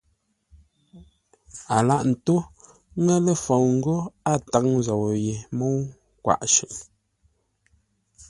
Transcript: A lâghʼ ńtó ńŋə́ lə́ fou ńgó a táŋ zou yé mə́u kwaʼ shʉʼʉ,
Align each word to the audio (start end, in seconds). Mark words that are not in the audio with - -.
A 1.75 1.77
lâghʼ 1.87 2.05
ńtó 2.11 2.35
ńŋə́ 3.01 3.17
lə́ 3.25 3.35
fou 3.43 3.63
ńgó 3.75 3.95
a 4.31 4.33
táŋ 4.51 4.65
zou 4.85 5.05
yé 5.25 5.35
mə́u 5.57 5.77
kwaʼ 6.23 6.41
shʉʼʉ, 6.53 6.77